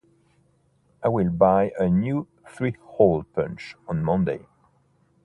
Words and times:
I 1.03 1.09
will 1.09 1.29
buy 1.29 1.73
a 1.77 1.87
new 1.87 2.27
three-hole 2.47 3.21
punch 3.35 3.75
on 3.87 4.03
Monday. 4.03 4.47